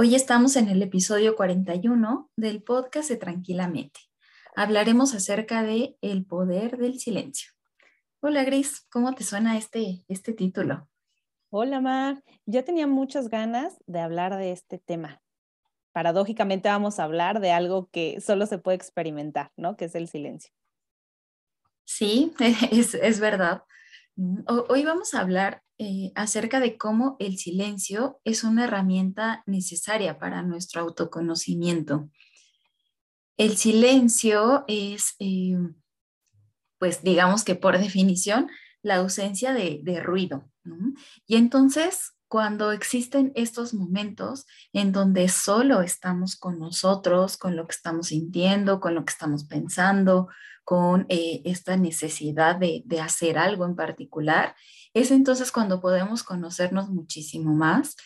Hoy 0.00 0.14
estamos 0.14 0.54
en 0.54 0.68
el 0.68 0.80
episodio 0.80 1.34
41 1.34 2.30
del 2.36 2.62
podcast 2.62 3.08
de 3.08 3.16
Tranquilamente. 3.16 3.98
Hablaremos 4.54 5.12
acerca 5.12 5.64
de 5.64 5.96
el 6.02 6.24
poder 6.24 6.78
del 6.78 7.00
silencio. 7.00 7.50
Hola 8.20 8.44
Gris, 8.44 8.86
¿cómo 8.92 9.12
te 9.16 9.24
suena 9.24 9.58
este, 9.58 10.04
este 10.06 10.34
título? 10.34 10.88
Hola 11.50 11.80
Mar, 11.80 12.22
yo 12.46 12.62
tenía 12.62 12.86
muchas 12.86 13.28
ganas 13.28 13.74
de 13.88 13.98
hablar 13.98 14.36
de 14.36 14.52
este 14.52 14.78
tema. 14.78 15.20
Paradójicamente 15.90 16.68
vamos 16.68 17.00
a 17.00 17.02
hablar 17.02 17.40
de 17.40 17.50
algo 17.50 17.88
que 17.90 18.20
solo 18.20 18.46
se 18.46 18.58
puede 18.58 18.76
experimentar, 18.76 19.50
¿no? 19.56 19.76
Que 19.76 19.86
es 19.86 19.96
el 19.96 20.06
silencio. 20.06 20.52
Sí, 21.84 22.32
es, 22.70 22.94
es 22.94 23.18
verdad. 23.18 23.64
Hoy 24.68 24.84
vamos 24.84 25.14
a 25.14 25.20
hablar 25.20 25.62
eh, 25.78 26.10
acerca 26.16 26.58
de 26.58 26.76
cómo 26.76 27.16
el 27.20 27.38
silencio 27.38 28.20
es 28.24 28.42
una 28.42 28.64
herramienta 28.64 29.44
necesaria 29.46 30.18
para 30.18 30.42
nuestro 30.42 30.80
autoconocimiento. 30.80 32.10
El 33.36 33.56
silencio 33.56 34.64
es, 34.66 35.14
eh, 35.20 35.56
pues 36.80 37.04
digamos 37.04 37.44
que 37.44 37.54
por 37.54 37.78
definición, 37.78 38.50
la 38.82 38.96
ausencia 38.96 39.52
de, 39.52 40.00
ruido. 40.02 40.50
Y 41.28 41.36
entonces, 41.36 42.14
cuando 42.26 42.72
existen 42.72 43.30
estos 43.36 43.72
momentos 43.72 44.46
en 44.72 44.90
donde 44.90 45.28
solo 45.28 45.80
estamos 45.80 46.34
con 46.34 46.58
nosotros, 46.58 47.36
con 47.36 47.54
lo 47.54 47.68
que 47.68 47.76
estamos 47.76 48.08
sintiendo, 48.08 48.80
con 48.80 48.96
lo 48.96 49.04
que 49.04 49.12
estamos 49.12 49.44
pensando, 49.44 50.28
con 50.68 51.06
eh, 51.08 51.40
esta 51.46 51.78
necesidad 51.78 52.56
de, 52.56 52.82
de 52.84 53.00
hacer 53.00 53.38
algo 53.38 53.64
en 53.64 53.74
particular, 53.74 54.54
es 54.92 55.10
entonces 55.10 55.50
cuando 55.50 55.80
podemos 55.80 56.22
conocernos 56.22 56.90
muchísimo 56.90 57.54
más 57.54 57.96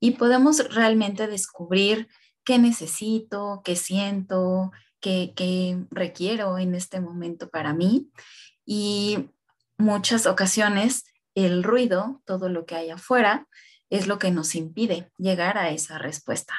y 0.00 0.10
podemos 0.12 0.68
realmente 0.74 1.28
descubrir 1.28 2.08
qué 2.44 2.58
necesito, 2.58 3.62
qué 3.64 3.76
siento, 3.76 4.72
qué, 5.00 5.86
requiero 5.92 6.58
en 6.58 6.74
este 6.74 7.00
momento 7.00 7.50
para 7.50 7.72
mí. 7.72 8.10
Y 8.66 9.30
muchas 9.76 10.26
ocasiones 10.26 11.04
el 11.36 11.62
ruido, 11.62 12.20
todo 12.24 12.48
lo 12.48 12.66
que 12.66 12.74
hay 12.74 12.90
afuera, 12.90 13.46
es 13.90 14.08
lo 14.08 14.18
que 14.18 14.32
nos 14.32 14.56
impide 14.56 15.12
llegar 15.18 15.56
a 15.56 15.70
esa 15.70 15.98
respuesta. 15.98 16.54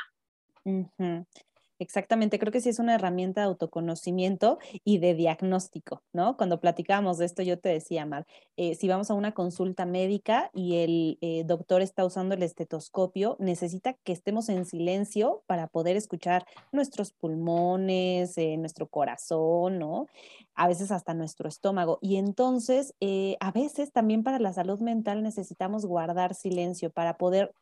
Exactamente, 1.81 2.39
creo 2.39 2.51
que 2.51 2.59
sí 2.59 2.67
es 2.67 2.79
una 2.79 2.95
herramienta 2.95 3.39
de 3.39 3.47
autoconocimiento 3.47 4.59
y 4.83 4.97
de 4.97 5.13
diagnóstico, 5.15 6.03
¿no? 6.11 6.35
Cuando 6.35 6.59
platicábamos 6.59 7.17
de 7.17 7.25
esto, 7.25 7.41
yo 7.41 7.57
te 7.57 7.69
decía, 7.69 8.05
Mar, 8.05 8.25
eh, 8.57 8.75
si 8.75 8.89
vamos 8.89 9.09
a 9.09 9.13
una 9.13 9.33
consulta 9.33 9.85
médica 9.85 10.51
y 10.53 10.75
el 10.79 11.17
eh, 11.21 11.43
doctor 11.45 11.81
está 11.81 12.03
usando 12.03 12.35
el 12.35 12.43
estetoscopio, 12.43 13.37
necesita 13.39 13.93
que 13.93 14.11
estemos 14.11 14.49
en 14.49 14.65
silencio 14.65 15.41
para 15.47 15.67
poder 15.67 15.95
escuchar 15.95 16.45
nuestros 16.73 17.13
pulmones, 17.13 18.37
eh, 18.37 18.57
nuestro 18.57 18.89
corazón, 18.89 19.79
¿no? 19.79 20.07
A 20.55 20.67
veces 20.67 20.91
hasta 20.91 21.13
nuestro 21.13 21.47
estómago. 21.47 21.97
Y 22.01 22.17
entonces, 22.17 22.93
a 23.39 23.51
veces 23.51 23.93
también 23.93 24.23
para 24.23 24.39
la 24.39 24.51
salud 24.51 24.79
mental 24.79 25.23
necesitamos 25.23 25.85
guardar 25.85 26.35
silencio 26.35 26.89
para 26.89 27.17
poder 27.17 27.53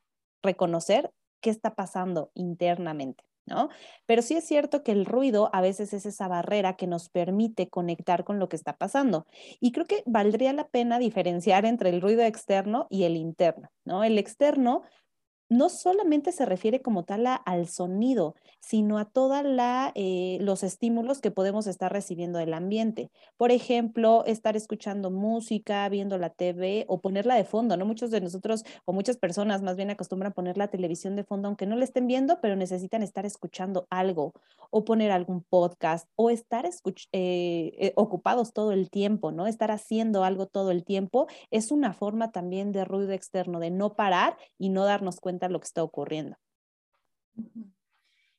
reconocer 0.41 1.11
qué 1.39 1.51
está 1.51 1.75
pasando 1.75 2.31
internamente. 2.33 3.23
Pero 4.05 4.21
sí 4.21 4.35
es 4.35 4.45
cierto 4.45 4.83
que 4.83 4.91
el 4.91 5.05
ruido 5.05 5.49
a 5.53 5.61
veces 5.61 5.93
es 5.93 6.05
esa 6.05 6.27
barrera 6.27 6.75
que 6.75 6.87
nos 6.87 7.09
permite 7.09 7.69
conectar 7.69 8.23
con 8.23 8.39
lo 8.39 8.49
que 8.49 8.55
está 8.55 8.77
pasando. 8.77 9.25
Y 9.59 9.71
creo 9.71 9.85
que 9.85 10.03
valdría 10.05 10.53
la 10.53 10.67
pena 10.67 10.99
diferenciar 10.99 11.65
entre 11.65 11.89
el 11.89 12.01
ruido 12.01 12.23
externo 12.23 12.87
y 12.89 13.03
el 13.03 13.15
interno, 13.15 13.69
¿no? 13.85 14.03
El 14.03 14.17
externo 14.17 14.83
no 15.49 15.69
solamente 15.69 16.31
se 16.31 16.45
refiere 16.45 16.81
como 16.81 17.03
tal 17.03 17.25
al 17.27 17.67
sonido, 17.67 18.35
sino 18.59 18.97
a 18.97 19.05
todos 19.05 19.37
eh, 19.95 20.37
los 20.41 20.63
estímulos 20.63 21.21
que 21.21 21.31
podemos 21.31 21.67
estar 21.67 21.91
recibiendo 21.91 22.39
del 22.39 22.53
ambiente. 22.53 23.11
Por 23.37 23.51
ejemplo, 23.51 24.25
estar 24.25 24.55
escuchando 24.55 25.09
música, 25.09 25.87
viendo 25.89 26.17
la 26.17 26.29
TV 26.29 26.85
o 26.87 26.99
ponerla 26.99 27.35
de 27.35 27.45
fondo, 27.45 27.77
¿no? 27.77 27.85
Muchos 27.85 28.11
de 28.11 28.21
nosotros 28.21 28.63
o 28.85 28.93
muchas 28.93 29.17
personas 29.17 29.61
más 29.61 29.75
bien 29.75 29.89
acostumbran 29.89 30.33
poner 30.33 30.57
la 30.57 30.67
televisión 30.67 31.15
de 31.15 31.23
fondo 31.23 31.47
aunque 31.47 31.65
no 31.65 31.75
la 31.75 31.83
estén 31.83 32.07
viendo, 32.07 32.39
pero 32.41 32.55
necesitan 32.55 33.03
estar 33.03 33.25
escuchando 33.25 33.87
algo 33.89 34.33
o 34.69 34.83
poner 34.83 35.11
algún 35.11 35.43
podcast 35.43 36.09
o 36.15 36.29
estar 36.29 36.65
eh, 36.65 36.71
eh, 37.13 37.93
ocupados 37.95 38.53
todo 38.53 38.71
el 38.71 38.89
tiempo, 38.89 39.31
¿no? 39.31 39.47
Estar 39.47 39.71
haciendo 39.71 40.23
algo 40.23 40.47
todo 40.47 40.71
el 40.71 40.83
tiempo 40.83 41.27
es 41.51 41.71
una 41.71 41.93
forma 41.93 42.31
también 42.31 42.71
de 42.71 42.83
ruido 42.85 43.13
externo, 43.13 43.59
de 43.59 43.71
no 43.71 43.95
parar 43.95 44.37
y 44.57 44.69
no 44.69 44.83
darnos 44.83 45.19
cuenta 45.19 45.36
lo 45.49 45.59
que 45.59 45.67
está 45.67 45.83
ocurriendo. 45.83 46.37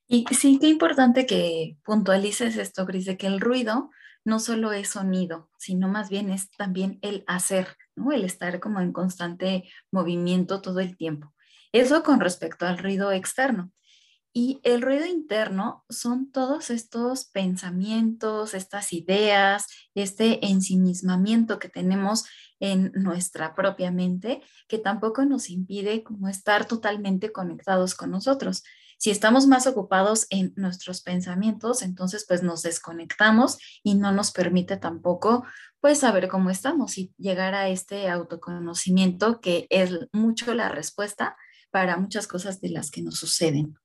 Y 0.07 0.25
sí, 0.33 0.59
qué 0.61 0.69
importante 0.69 1.27
que 1.27 1.77
puntualices 1.85 2.57
esto, 2.57 2.87
Gris, 2.87 3.05
de 3.05 3.17
que 3.17 3.27
el 3.27 3.41
ruido 3.41 3.91
no 4.25 4.41
solo 4.41 4.73
es 4.73 4.89
sonido, 4.89 5.51
sino 5.59 5.89
más 5.89 6.09
bien 6.11 6.31
es 6.31 6.51
también 6.53 6.99
el 7.03 7.25
hacer, 7.27 7.77
¿no? 7.95 8.13
El 8.13 8.25
estar 8.25 8.61
como 8.61 8.81
en 8.81 8.93
constante 8.93 9.71
movimiento 9.91 10.61
todo 10.61 10.81
el 10.81 10.97
tiempo. 10.97 11.35
Eso 11.73 12.03
con 12.03 12.21
respecto 12.21 12.67
al 12.67 12.79
ruido 12.79 13.13
externo. 13.13 13.71
Y 14.33 14.61
el 14.63 14.83
ruido 14.83 15.07
interno 15.07 15.85
son 15.89 16.31
todos 16.31 16.71
estos 16.71 17.25
pensamientos, 17.25 18.55
estas 18.55 18.93
ideas, 18.93 19.67
este 19.95 20.47
ensimismamiento 20.47 21.59
que 21.59 21.69
tenemos 21.69 22.25
en 22.61 22.93
nuestra 22.95 23.55
propia 23.55 23.91
mente, 23.91 24.43
que 24.69 24.79
tampoco 24.79 25.25
nos 25.25 25.51
impide 25.51 26.03
como 26.03 26.29
estar 26.29 26.67
totalmente 26.67 27.33
conectados 27.33 27.95
con 27.95 28.11
nosotros. 28.11 28.63
Si 28.99 29.11
estamos 29.11 29.47
más 29.47 29.69
ocupados 29.69 30.27
en 30.31 30.53
nuestros 30.57 31.03
pensamientos, 31.03 31.83
entonces 31.83 32.25
pues 32.27 32.43
nos 32.43 32.63
desconectamos 32.63 33.59
y 33.85 33.95
no 33.95 34.11
nos 34.11 34.33
permite 34.33 34.77
tampoco 34.77 35.45
pues 35.81 36.01
saber 36.01 36.27
cómo 36.27 36.51
estamos 36.51 36.99
y 36.99 37.15
llegar 37.17 37.55
a 37.55 37.69
este 37.69 38.09
autoconocimiento 38.09 39.41
que 39.41 39.69
es 39.71 39.93
mucho 40.13 40.53
la 40.53 40.69
respuesta 40.69 41.37
para 41.71 41.97
muchas 41.97 42.27
cosas 42.27 42.61
de 42.61 42.71
las 42.71 42.91
que 42.91 43.03
nos 43.03 43.19
suceden. 43.19 43.79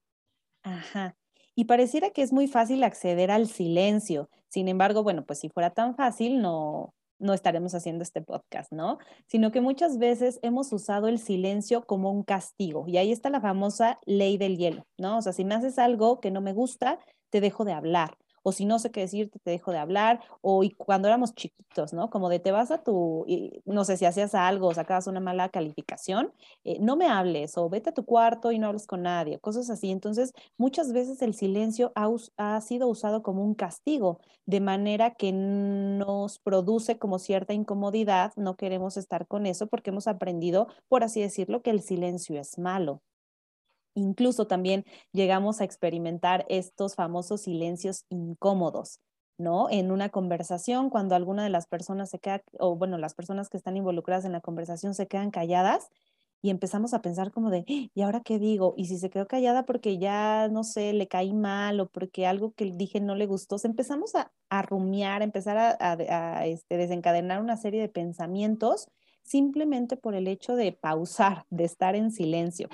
Ajá. 0.63 1.15
Y 1.55 1.65
pareciera 1.65 2.09
que 2.09 2.21
es 2.23 2.33
muy 2.33 2.47
fácil 2.47 2.83
acceder 2.83 3.29
al 3.31 3.47
silencio. 3.47 4.29
Sin 4.49 4.67
embargo, 4.67 5.03
bueno, 5.03 5.25
pues 5.25 5.39
si 5.39 5.49
fuera 5.49 5.69
tan 5.71 5.95
fácil, 5.95 6.41
no, 6.41 6.93
no 7.19 7.33
estaremos 7.33 7.75
haciendo 7.75 8.03
este 8.03 8.21
podcast, 8.21 8.71
¿no? 8.71 8.97
Sino 9.27 9.51
que 9.51 9.61
muchas 9.61 9.97
veces 9.97 10.39
hemos 10.41 10.71
usado 10.73 11.07
el 11.07 11.19
silencio 11.19 11.83
como 11.85 12.11
un 12.11 12.23
castigo. 12.23 12.85
Y 12.87 12.97
ahí 12.97 13.11
está 13.11 13.29
la 13.29 13.41
famosa 13.41 13.99
ley 14.05 14.37
del 14.37 14.57
hielo, 14.57 14.83
¿no? 14.97 15.17
O 15.17 15.21
sea, 15.21 15.33
si 15.33 15.45
me 15.45 15.55
haces 15.55 15.77
algo 15.77 16.19
que 16.19 16.31
no 16.31 16.41
me 16.41 16.53
gusta, 16.53 16.99
te 17.29 17.41
dejo 17.41 17.65
de 17.65 17.73
hablar 17.73 18.17
o 18.43 18.51
si 18.51 18.65
no 18.65 18.79
sé 18.79 18.91
qué 18.91 19.01
decirte, 19.01 19.39
te 19.39 19.51
dejo 19.51 19.71
de 19.71 19.79
hablar, 19.79 20.21
o 20.41 20.63
y 20.63 20.71
cuando 20.71 21.07
éramos 21.07 21.33
chiquitos, 21.33 21.93
¿no? 21.93 22.09
Como 22.09 22.29
de 22.29 22.39
te 22.39 22.51
vas 22.51 22.71
a 22.71 22.83
tu, 22.83 23.25
no 23.65 23.85
sé 23.85 23.97
si 23.97 24.05
hacías 24.05 24.35
algo 24.35 24.67
o 24.67 24.73
sacabas 24.73 25.07
una 25.07 25.19
mala 25.19 25.49
calificación, 25.49 26.31
eh, 26.63 26.77
no 26.79 26.95
me 26.95 27.07
hables, 27.07 27.57
o 27.57 27.69
vete 27.69 27.89
a 27.89 27.93
tu 27.93 28.05
cuarto 28.05 28.51
y 28.51 28.59
no 28.59 28.67
hables 28.67 28.87
con 28.87 29.03
nadie, 29.03 29.39
cosas 29.39 29.69
así. 29.69 29.91
Entonces, 29.91 30.33
muchas 30.57 30.93
veces 30.93 31.21
el 31.21 31.33
silencio 31.33 31.91
ha, 31.95 32.09
ha 32.37 32.61
sido 32.61 32.87
usado 32.87 33.23
como 33.23 33.43
un 33.43 33.55
castigo, 33.55 34.19
de 34.45 34.59
manera 34.59 35.11
que 35.15 35.31
nos 35.31 36.39
produce 36.39 36.97
como 36.97 37.19
cierta 37.19 37.53
incomodidad, 37.53 38.33
no 38.35 38.55
queremos 38.55 38.97
estar 38.97 39.27
con 39.27 39.45
eso 39.45 39.67
porque 39.67 39.89
hemos 39.91 40.07
aprendido, 40.07 40.67
por 40.89 41.03
así 41.03 41.21
decirlo, 41.21 41.61
que 41.61 41.71
el 41.71 41.81
silencio 41.81 42.39
es 42.39 42.57
malo. 42.57 43.01
Incluso 43.95 44.47
también 44.47 44.85
llegamos 45.11 45.61
a 45.61 45.63
experimentar 45.63 46.45
estos 46.49 46.95
famosos 46.95 47.41
silencios 47.41 48.05
incómodos, 48.09 48.99
¿no? 49.37 49.69
En 49.69 49.91
una 49.91 50.09
conversación, 50.09 50.89
cuando 50.89 51.15
alguna 51.15 51.43
de 51.43 51.49
las 51.49 51.67
personas 51.67 52.09
se 52.09 52.19
queda, 52.19 52.41
o 52.59 52.75
bueno, 52.75 52.97
las 52.97 53.13
personas 53.13 53.49
que 53.49 53.57
están 53.57 53.77
involucradas 53.77 54.25
en 54.25 54.31
la 54.31 54.41
conversación 54.41 54.93
se 54.93 55.07
quedan 55.07 55.31
calladas 55.31 55.89
y 56.41 56.49
empezamos 56.49 56.93
a 56.93 57.01
pensar 57.01 57.31
como 57.31 57.49
de, 57.49 57.59
¡Ah! 57.69 57.89
¿y 57.93 58.01
ahora 58.01 58.21
qué 58.21 58.37
digo? 58.37 58.73
Y 58.77 58.87
si 58.87 58.97
se 58.97 59.09
quedó 59.09 59.27
callada 59.27 59.65
porque 59.65 59.97
ya, 59.97 60.49
no 60.49 60.63
sé, 60.63 60.91
le 60.93 61.07
caí 61.07 61.33
mal 61.33 61.79
o 61.79 61.87
porque 61.87 62.27
algo 62.27 62.51
que 62.53 62.65
dije 62.75 62.99
no 62.99 63.15
le 63.15 63.25
gustó, 63.27 63.55
empezamos 63.63 64.13
a, 64.15 64.31
rumiar, 64.63 65.21
a 65.21 65.25
empezar 65.25 65.57
a, 65.57 65.77
a 65.79 66.45
este, 66.45 66.77
desencadenar 66.77 67.41
una 67.41 67.57
serie 67.57 67.81
de 67.81 67.89
pensamientos 67.89 68.87
simplemente 69.23 69.97
por 69.97 70.15
el 70.15 70.27
hecho 70.27 70.55
de 70.55 70.73
pausar, 70.73 71.45
de 71.49 71.63
estar 71.63 71.95
en 71.95 72.11
silencio. 72.11 72.67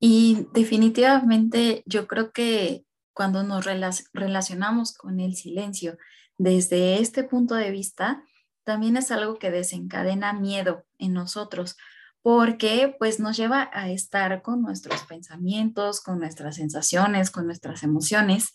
Definitivamente, 0.00 1.82
yo 1.86 2.06
creo 2.06 2.32
que 2.32 2.84
cuando 3.12 3.42
nos 3.42 3.64
relacionamos 4.12 4.92
con 4.96 5.18
el 5.20 5.34
silencio 5.34 5.98
desde 6.36 7.00
este 7.00 7.24
punto 7.24 7.54
de 7.54 7.70
vista, 7.70 8.22
también 8.64 8.96
es 8.96 9.10
algo 9.10 9.38
que 9.38 9.50
desencadena 9.50 10.32
miedo 10.32 10.84
en 10.98 11.14
nosotros, 11.14 11.76
porque 12.22 12.94
pues 12.98 13.18
nos 13.18 13.36
lleva 13.36 13.70
a 13.72 13.90
estar 13.90 14.42
con 14.42 14.62
nuestros 14.62 15.02
pensamientos, 15.04 16.00
con 16.00 16.18
nuestras 16.18 16.56
sensaciones, 16.56 17.30
con 17.30 17.46
nuestras 17.46 17.82
emociones. 17.82 18.52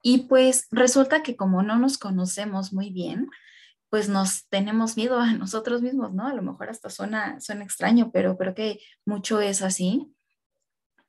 Y 0.00 0.28
pues 0.28 0.66
resulta 0.70 1.22
que 1.22 1.36
como 1.36 1.62
no 1.62 1.78
nos 1.78 1.98
conocemos 1.98 2.72
muy 2.72 2.90
bien, 2.90 3.28
pues 3.94 4.08
nos 4.08 4.48
tenemos 4.48 4.96
miedo 4.96 5.20
a 5.20 5.34
nosotros 5.34 5.80
mismos, 5.80 6.12
¿no? 6.12 6.26
A 6.26 6.34
lo 6.34 6.42
mejor 6.42 6.68
hasta 6.68 6.90
suena, 6.90 7.38
suena 7.40 7.62
extraño, 7.62 8.10
pero 8.12 8.36
creo 8.36 8.52
que 8.52 8.80
mucho 9.06 9.40
es 9.40 9.62
así. 9.62 10.12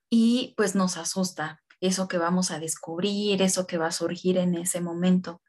Y 0.07 0.53
pues 0.55 0.75
nos 0.75 0.95
asusta 0.95 1.63
eso 1.79 2.07
que 2.07 2.19
vamos 2.19 2.51
a 2.51 2.59
descubrir, 2.59 3.41
eso 3.41 3.65
que 3.65 3.79
va 3.79 3.87
a 3.87 3.91
surgir 3.91 4.37
en 4.37 4.53
ese 4.53 4.81
momento. 4.81 5.41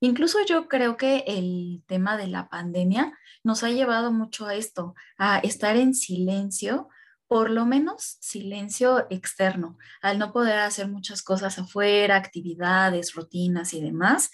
Incluso 0.00 0.44
yo 0.46 0.68
creo 0.68 0.98
que 0.98 1.24
el 1.26 1.84
tema 1.86 2.18
de 2.18 2.26
la 2.26 2.50
pandemia 2.50 3.18
nos 3.42 3.64
ha 3.64 3.70
llevado 3.70 4.12
mucho 4.12 4.44
a 4.44 4.54
esto, 4.54 4.94
a 5.16 5.38
estar 5.38 5.74
en 5.74 5.94
silencio, 5.94 6.90
por 7.28 7.48
lo 7.48 7.64
menos 7.64 8.18
silencio 8.20 9.06
externo, 9.08 9.78
al 10.02 10.18
no 10.18 10.34
poder 10.34 10.58
hacer 10.58 10.86
muchas 10.86 11.22
cosas 11.22 11.58
afuera, 11.58 12.16
actividades, 12.16 13.14
rutinas 13.14 13.72
y 13.72 13.80
demás. 13.80 14.30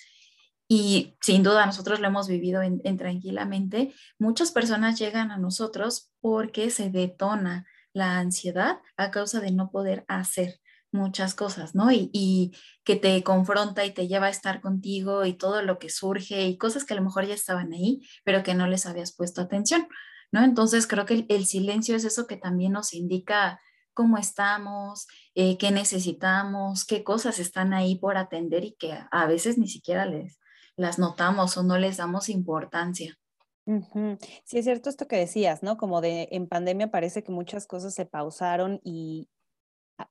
Y 0.77 1.17
sin 1.21 1.45
duda 1.45 1.67
nosotros 1.67 2.01
lo 2.01 2.09
hemos 2.09 2.27
vivido 2.27 2.61
en, 2.61 2.81
tranquilamente. 2.99 3.95
Muchas 4.19 4.51
personas 4.51 4.99
llegan 4.99 5.31
a 5.31 5.39
nosotros 5.39 6.11
porque 6.21 6.69
se 6.71 6.91
detona 6.91 7.65
la 7.93 8.19
ansiedad 8.19 8.81
a 8.97 9.13
causa 9.13 9.39
de 9.39 9.53
no 9.53 9.71
poder 9.71 10.05
hacer 10.09 10.59
muchas 10.91 11.37
cosas, 11.37 11.77
¿no? 11.77 11.93
Y, 11.93 12.57
que 12.83 12.97
te 12.97 13.23
confronta 13.23 13.85
y 13.85 13.93
te 13.93 14.09
lleva 14.09 14.27
a 14.27 14.31
estar 14.31 14.61
contigo 14.61 15.25
y 15.25 15.35
todo 15.35 15.63
lo 15.63 15.79
que 15.79 15.91
surge 15.91 16.49
y 16.49 16.59
cosas 16.59 16.85
que 16.85 16.95
a 16.95 16.97
lo 16.97 17.05
mejor 17.05 17.25
ya 17.25 17.35
estaban 17.35 17.73
ahí, 17.73 18.03
pero 18.25 18.43
que 18.43 18.55
no 18.55 18.67
les 18.67 18.85
habías 18.85 19.15
puesto 19.15 19.43
atención, 19.43 19.87
¿no? 20.33 20.43
Entonces 20.43 20.89
creo 20.89 21.07
que 21.07 21.25
el, 21.29 21.47
silencio 21.47 21.95
es 21.95 22.05
eso 22.05 22.27
que 22.27 22.37
también 22.37 22.73
nos 22.73 22.95
indica 22.95 23.61
cómo 23.93 24.19
estamos, 24.19 25.07
eh, 25.37 25.57
qué 25.57 25.71
necesitamos, 25.71 26.85
qué 26.85 27.05
cosas 27.05 27.39
están 27.39 27.73
ahí 27.75 27.97
por 27.97 28.17
atender 28.17 28.65
y 28.65 28.75
que 28.75 28.99
a 29.13 29.27
veces 29.27 29.57
ni 29.57 29.69
siquiera 29.69 30.05
les, 30.05 30.41
las 30.77 30.99
notamos 30.99 31.57
o 31.57 31.63
no 31.63 31.79
les 31.79 31.97
damos 31.97 32.29
importancia. 32.29 33.19
Sí, 34.45 34.59
es 34.59 34.65
cierto 34.65 34.91
esto 34.91 35.09
que 35.09 35.17
decías, 35.17 35.63
¿no? 35.63 35.79
Como 35.79 36.03
de 36.03 36.29
en 36.33 36.47
pandemia 36.47 36.91
parece 36.91 37.23
que 37.23 37.33
muchas 37.33 37.67
cosas 37.67 37.95
se 37.95 38.05
pausaron 38.05 38.81
y, 38.85 39.29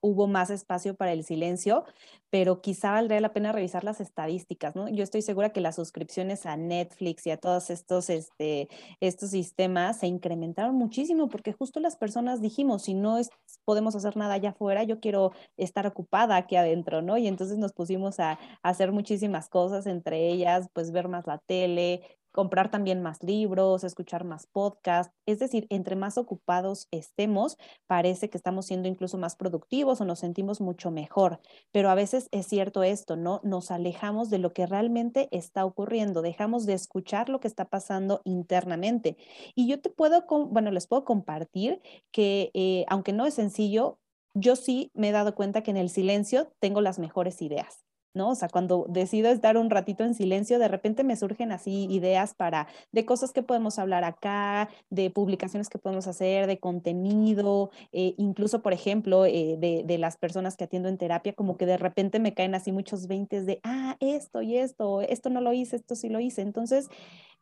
hubo 0.00 0.26
más 0.26 0.50
espacio 0.50 0.94
para 0.94 1.12
el 1.12 1.24
silencio, 1.24 1.84
pero 2.30 2.60
quizá 2.60 2.92
valdría 2.92 3.20
la 3.20 3.32
pena 3.32 3.52
revisar 3.52 3.84
las 3.84 4.00
estadísticas, 4.00 4.74
¿no? 4.74 4.88
Yo 4.88 5.04
estoy 5.04 5.22
segura 5.22 5.50
que 5.50 5.60
las 5.60 5.76
suscripciones 5.76 6.46
a 6.46 6.56
Netflix 6.56 7.26
y 7.26 7.30
a 7.30 7.36
todos 7.36 7.70
estos, 7.70 8.10
este, 8.10 8.68
estos 9.00 9.30
sistemas 9.30 9.98
se 9.98 10.06
incrementaron 10.06 10.74
muchísimo 10.74 11.28
porque 11.28 11.52
justo 11.52 11.80
las 11.80 11.96
personas 11.96 12.40
dijimos, 12.40 12.82
si 12.82 12.94
no 12.94 13.18
podemos 13.64 13.94
hacer 13.94 14.16
nada 14.16 14.34
allá 14.34 14.50
afuera, 14.50 14.82
yo 14.84 15.00
quiero 15.00 15.32
estar 15.56 15.86
ocupada 15.86 16.36
aquí 16.36 16.56
adentro, 16.56 17.02
¿no? 17.02 17.16
Y 17.18 17.26
entonces 17.28 17.58
nos 17.58 17.72
pusimos 17.72 18.20
a 18.20 18.38
hacer 18.62 18.92
muchísimas 18.92 19.48
cosas, 19.48 19.86
entre 19.86 20.28
ellas, 20.28 20.68
pues 20.72 20.90
ver 20.92 21.08
más 21.08 21.26
la 21.26 21.38
tele, 21.38 22.02
comprar 22.34 22.68
también 22.68 23.00
más 23.00 23.22
libros, 23.22 23.84
escuchar 23.84 24.24
más 24.24 24.48
podcasts. 24.48 25.14
Es 25.24 25.38
decir, 25.38 25.66
entre 25.70 25.94
más 25.94 26.18
ocupados 26.18 26.88
estemos, 26.90 27.56
parece 27.86 28.28
que 28.28 28.36
estamos 28.36 28.66
siendo 28.66 28.88
incluso 28.88 29.16
más 29.18 29.36
productivos 29.36 30.00
o 30.00 30.04
nos 30.04 30.18
sentimos 30.18 30.60
mucho 30.60 30.90
mejor. 30.90 31.40
Pero 31.70 31.90
a 31.90 31.94
veces 31.94 32.28
es 32.32 32.46
cierto 32.46 32.82
esto, 32.82 33.14
¿no? 33.14 33.40
Nos 33.44 33.70
alejamos 33.70 34.30
de 34.30 34.38
lo 34.38 34.52
que 34.52 34.66
realmente 34.66 35.28
está 35.30 35.64
ocurriendo, 35.64 36.22
dejamos 36.22 36.66
de 36.66 36.74
escuchar 36.74 37.28
lo 37.28 37.38
que 37.38 37.48
está 37.48 37.66
pasando 37.66 38.20
internamente. 38.24 39.16
Y 39.54 39.68
yo 39.68 39.80
te 39.80 39.88
puedo, 39.88 40.24
bueno, 40.28 40.72
les 40.72 40.88
puedo 40.88 41.04
compartir 41.04 41.80
que 42.10 42.50
eh, 42.54 42.84
aunque 42.88 43.12
no 43.12 43.26
es 43.26 43.34
sencillo, 43.34 44.00
yo 44.34 44.56
sí 44.56 44.90
me 44.94 45.10
he 45.10 45.12
dado 45.12 45.36
cuenta 45.36 45.62
que 45.62 45.70
en 45.70 45.76
el 45.76 45.88
silencio 45.88 46.52
tengo 46.58 46.80
las 46.80 46.98
mejores 46.98 47.40
ideas. 47.40 47.84
¿No? 48.14 48.30
O 48.30 48.34
sea, 48.34 48.48
cuando 48.48 48.86
decido 48.88 49.30
estar 49.30 49.56
un 49.56 49.70
ratito 49.70 50.04
en 50.04 50.14
silencio, 50.14 50.58
de 50.58 50.68
repente 50.68 51.04
me 51.04 51.16
surgen 51.16 51.52
así 51.52 51.86
ideas 51.90 52.34
para, 52.34 52.68
de 52.92 53.04
cosas 53.04 53.32
que 53.32 53.42
podemos 53.42 53.78
hablar 53.78 54.04
acá, 54.04 54.68
de 54.90 55.10
publicaciones 55.10 55.68
que 55.68 55.78
podemos 55.78 56.06
hacer, 56.06 56.46
de 56.46 56.58
contenido, 56.58 57.70
eh, 57.92 58.14
incluso, 58.16 58.62
por 58.62 58.72
ejemplo, 58.72 59.26
eh, 59.26 59.56
de, 59.58 59.82
de, 59.84 59.98
las 59.98 60.16
personas 60.16 60.56
que 60.56 60.64
atiendo 60.64 60.88
en 60.88 60.98
terapia, 60.98 61.34
como 61.34 61.56
que 61.56 61.66
de 61.66 61.76
repente 61.76 62.20
me 62.20 62.34
caen 62.34 62.54
así 62.54 62.72
muchos 62.72 63.06
veintes 63.06 63.46
de, 63.46 63.60
ah, 63.64 63.96
esto 64.00 64.42
y 64.42 64.56
esto, 64.58 65.00
esto 65.02 65.30
no 65.30 65.40
lo 65.40 65.52
hice, 65.52 65.76
esto 65.76 65.96
sí 65.96 66.08
lo 66.08 66.20
hice. 66.20 66.42
Entonces, 66.42 66.88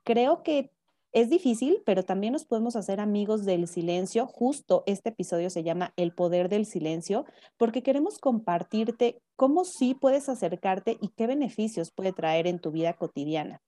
creo 0.05 0.43
que 0.43 0.71
es 1.13 1.29
difícil, 1.29 1.83
pero 1.85 2.03
también 2.03 2.33
nos 2.33 2.47
podemos 2.47 2.75
hacer 2.75 2.99
amigos 2.99 3.45
del 3.45 3.69
silencio. 3.69 4.27
Justo 4.27 4.83
este 4.87 5.11
episodio 5.11 5.51
se 5.51 5.63
llama 5.63 5.93
El 5.97 6.15
poder 6.15 6.49
del 6.49 6.65
silencio, 6.65 7.27
porque 7.59 7.83
queremos 7.83 8.19
compartirte 8.19 9.21
cómo 9.37 9.65
sí 9.65 9.95
puedes 9.95 10.29
acercarte 10.29 10.97
y 11.01 11.09
qué 11.09 11.27
beneficios 11.27 11.91
puede 11.93 12.13
traer 12.13 12.47
en 12.47 12.59
tu 12.59 12.71
vida 12.71 12.95
cotidiana. 12.95 13.61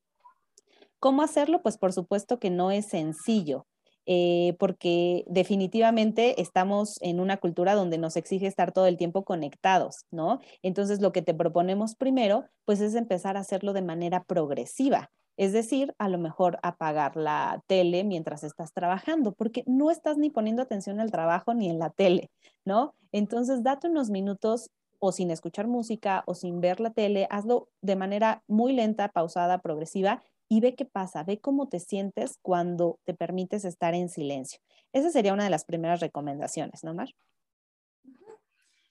¿Cómo 0.98 1.22
hacerlo? 1.22 1.62
Pues 1.62 1.76
por 1.76 1.92
supuesto 1.92 2.38
que 2.38 2.50
no 2.50 2.70
es 2.70 2.86
sencillo. 2.88 3.66
Eh, 4.06 4.54
porque 4.58 5.24
definitivamente 5.26 6.40
estamos 6.42 6.98
en 7.00 7.20
una 7.20 7.38
cultura 7.38 7.74
donde 7.74 7.96
nos 7.96 8.16
exige 8.16 8.46
estar 8.46 8.70
todo 8.70 8.86
el 8.86 8.98
tiempo 8.98 9.24
conectados, 9.24 10.04
¿no? 10.10 10.40
Entonces 10.62 11.00
lo 11.00 11.10
que 11.12 11.22
te 11.22 11.32
proponemos 11.32 11.94
primero, 11.94 12.44
pues 12.66 12.82
es 12.82 12.94
empezar 12.94 13.38
a 13.38 13.40
hacerlo 13.40 13.72
de 13.72 13.80
manera 13.80 14.22
progresiva. 14.24 15.10
Es 15.36 15.52
decir, 15.52 15.94
a 15.98 16.08
lo 16.08 16.18
mejor 16.18 16.58
apagar 16.62 17.16
la 17.16 17.62
tele 17.66 18.04
mientras 18.04 18.44
estás 18.44 18.72
trabajando, 18.72 19.32
porque 19.32 19.64
no 19.66 19.90
estás 19.90 20.16
ni 20.16 20.30
poniendo 20.30 20.62
atención 20.62 21.00
al 21.00 21.10
trabajo 21.10 21.54
ni 21.54 21.68
en 21.68 21.78
la 21.78 21.90
tele, 21.90 22.30
¿no? 22.64 22.94
Entonces, 23.12 23.62
date 23.62 23.88
unos 23.88 24.10
minutos 24.10 24.70
o 24.98 25.12
sin 25.12 25.30
escuchar 25.30 25.66
música 25.66 26.22
o 26.26 26.34
sin 26.34 26.60
ver 26.60 26.80
la 26.80 26.90
tele, 26.90 27.26
hazlo 27.30 27.68
de 27.82 27.96
manera 27.96 28.42
muy 28.46 28.72
lenta, 28.72 29.08
pausada, 29.08 29.58
progresiva 29.58 30.22
y 30.48 30.60
ve 30.60 30.74
qué 30.74 30.84
pasa, 30.84 31.24
ve 31.24 31.40
cómo 31.40 31.68
te 31.68 31.80
sientes 31.80 32.38
cuando 32.40 32.98
te 33.04 33.14
permites 33.14 33.64
estar 33.64 33.94
en 33.94 34.08
silencio. 34.08 34.60
Esa 34.92 35.10
sería 35.10 35.32
una 35.32 35.44
de 35.44 35.50
las 35.50 35.64
primeras 35.64 36.00
recomendaciones, 36.00 36.84
¿no, 36.84 36.94
Mar? 36.94 37.10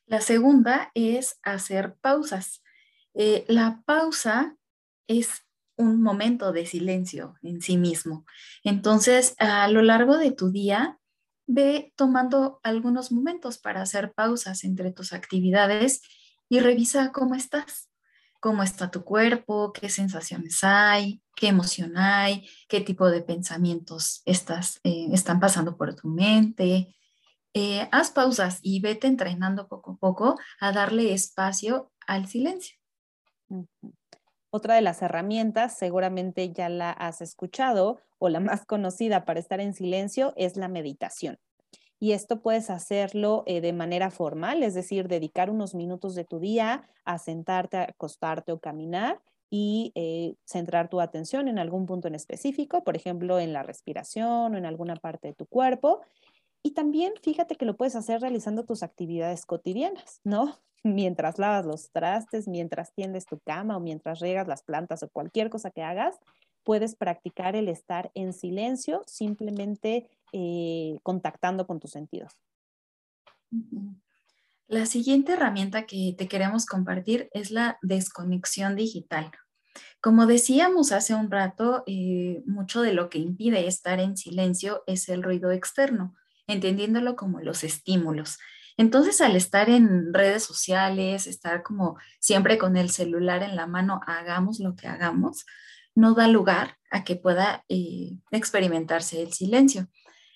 La 0.06 0.22
segunda 0.22 0.92
es 0.94 1.40
hacer 1.42 1.96
pausas. 1.96 2.62
Eh, 3.14 3.46
la 3.48 3.82
pausa 3.86 4.58
es 5.08 5.46
un 5.76 6.02
momento 6.02 6.52
de 6.52 6.66
silencio 6.66 7.36
en 7.42 7.62
sí 7.62 7.78
mismo. 7.78 8.26
Entonces, 8.64 9.36
a 9.40 9.68
lo 9.68 9.82
largo 9.82 10.18
de 10.18 10.32
tu 10.32 10.52
día, 10.52 11.00
ve 11.48 11.94
tomando 11.96 12.60
algunos 12.64 13.12
momentos 13.12 13.58
para 13.58 13.82
hacer 13.82 14.14
pausas 14.14 14.64
entre 14.64 14.92
tus 14.92 15.14
actividades 15.14 16.02
y 16.50 16.60
revisa 16.60 17.12
cómo 17.12 17.36
estás, 17.36 17.90
cómo 18.40 18.64
está 18.64 18.92
tu 18.92 19.04
cuerpo, 19.04 19.74
qué 19.74 19.90
sensaciones 19.90 20.60
hay, 20.64 21.22
qué 21.36 21.48
emoción 21.48 21.98
hay, 21.98 22.48
qué 22.68 22.82
tipo 22.82 23.10
de 23.10 23.22
pensamientos 23.22 24.22
estás, 24.26 24.80
eh, 24.84 25.08
están 25.12 25.40
pasando 25.40 25.78
por 25.78 25.96
tu 25.96 26.08
mente. 26.08 26.96
Eh, 27.54 27.88
haz 27.92 28.12
pausas 28.12 28.60
y 28.62 28.80
vete 28.80 29.08
entrenando 29.08 29.68
poco 29.68 29.92
a 29.92 29.98
poco 29.98 30.40
a 30.60 30.72
darle 30.72 31.14
espacio 31.14 31.92
al 32.08 32.28
silencio. 32.28 32.78
Otra 34.56 34.76
de 34.76 34.82
las 34.82 35.02
herramientas, 35.02 35.76
seguramente 35.80 36.54
ya 36.54 36.70
la 36.70 36.92
has 36.92 37.22
escuchado 37.22 37.98
o 38.20 38.30
la 38.30 38.40
más 38.40 38.68
conocida 38.68 39.26
para 39.26 39.40
estar 39.40 39.60
en 39.60 39.74
silencio, 39.74 40.32
es 40.36 40.58
la 40.58 40.68
meditación. 40.68 41.40
Y 42.00 42.12
esto 42.12 42.40
puedes 42.44 42.70
hacerlo 42.70 43.42
eh, 43.48 43.62
de 43.62 43.74
manera 43.74 44.12
formal, 44.12 44.62
es 44.62 44.76
decir, 44.76 45.08
dedicar 45.08 45.50
unos 45.50 45.74
minutos 45.74 46.14
de 46.14 46.24
tu 46.24 46.38
día 46.40 46.88
a 47.04 47.18
sentarte, 47.18 47.78
acostarte 47.78 48.52
o 48.52 48.60
caminar 48.60 49.24
y 49.50 49.92
eh, 49.96 50.36
centrar 50.46 50.88
tu 50.88 51.02
atención 51.02 51.48
en 51.48 51.58
algún 51.58 51.88
punto 51.88 52.08
en 52.08 52.14
específico, 52.14 52.84
por 52.84 52.96
ejemplo, 52.96 53.40
en 53.40 53.54
la 53.54 53.64
respiración 53.64 54.54
o 54.54 54.58
en 54.60 54.68
alguna 54.68 54.98
parte 54.98 55.30
de 55.30 55.34
tu 55.34 55.48
cuerpo. 55.48 56.02
Y 56.62 56.76
también 56.76 57.14
fíjate 57.24 57.56
que 57.56 57.66
lo 57.66 57.76
puedes 57.76 57.96
hacer 57.96 58.22
realizando 58.22 58.66
tus 58.66 58.84
actividades 58.84 59.48
cotidianas, 59.48 60.22
¿no? 60.24 60.60
Mientras 60.84 61.40
lavas 61.40 61.66
los 61.66 61.92
trastes, 61.92 62.48
mientras 62.48 62.94
tiendes 62.94 63.26
tu 63.26 63.40
cama 63.40 63.78
o 63.78 63.80
mientras 63.80 64.20
riegas 64.20 64.48
las 64.48 64.64
plantas 64.64 65.02
o 65.04 65.10
cualquier 65.10 65.50
cosa 65.50 65.72
que 65.72 65.82
hagas, 65.82 66.16
puedes 66.64 66.96
practicar 66.96 67.56
el 67.56 67.70
estar 67.70 68.12
en 68.14 68.34
silencio 68.34 69.04
simplemente 69.08 70.10
eh, 70.32 70.98
contactando 71.04 71.66
con 71.66 71.80
tus 71.80 71.92
sentidos. 71.92 72.34
La 74.68 74.86
siguiente 74.86 75.34
herramienta 75.34 75.86
que 75.86 76.16
te 76.18 76.28
queremos 76.28 76.66
compartir 76.66 77.30
es 77.34 77.52
la 77.52 77.78
desconexión 77.82 78.76
digital. 78.76 79.32
Como 80.02 80.26
decíamos 80.26 80.92
hace 80.92 81.16
un 81.16 81.32
rato, 81.32 81.84
eh, 81.88 82.44
mucho 82.46 82.82
de 82.82 82.94
lo 82.94 83.10
que 83.10 83.20
impide 83.20 83.68
estar 83.68 84.00
en 84.00 84.18
silencio 84.18 84.84
es 84.88 85.10
el 85.10 85.24
ruido 85.24 85.52
externo, 85.52 86.16
entendiéndolo 86.48 87.16
como 87.16 87.40
los 87.42 87.64
estímulos 87.64 88.38
Entonces, 88.78 89.22
al 89.22 89.36
estar 89.36 89.70
en 89.70 90.14
redes 90.14 90.44
sociales, 90.44 91.28
estar 91.28 91.64
como 91.64 91.98
siempre 92.20 92.58
con 92.58 92.76
el 92.78 92.90
celular 92.90 93.44
en 93.44 93.56
la 93.56 93.68
mano, 93.68 94.02
hagamos 94.08 94.60
lo 94.60 94.76
que 94.76 94.88
hagamos, 94.88 95.46
no 95.96 96.16
da 96.16 96.28
lugar 96.28 96.78
a 96.90 97.04
que 97.04 97.16
pueda 97.16 97.64
eh, 97.70 98.14
experimentarse 98.32 99.22
el 99.22 99.34
silencio. 99.34 99.88